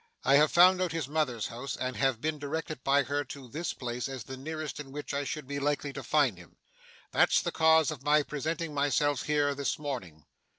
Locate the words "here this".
9.21-9.77